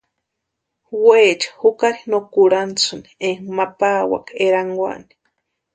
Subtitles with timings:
[1.05, 5.11] Weecha jukari no kurhantisïni éka ma pawaka erankwani.